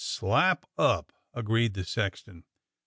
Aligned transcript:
"Slap 0.03 0.65
up," 0.79 1.13
agreed 1.31 1.75
the 1.75 1.83
sexton. 1.83 2.43